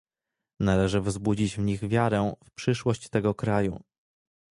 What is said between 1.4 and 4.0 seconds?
w nich wiarę w przyszłość tego kraju